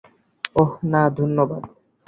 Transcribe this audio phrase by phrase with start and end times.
[0.55, 1.63] ওহ, না, ধন্যবাদ।